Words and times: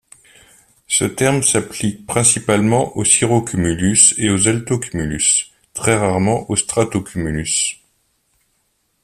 Ce 0.87 1.05
terme 1.05 1.43
s'applique 1.43 2.07
principalement 2.07 2.97
aux 2.97 3.05
cirrocumulus 3.05 4.15
et 4.17 4.31
aux 4.31 4.47
altocumulus; 4.47 5.51
très 5.75 5.95
rarement 5.95 6.49
aux 6.49 6.55
stratocumulus. 6.55 7.79